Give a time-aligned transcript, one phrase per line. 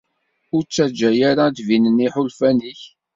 [0.55, 2.81] Ur ttaǧǧa ara ad d-binen yiḥulfan-ik.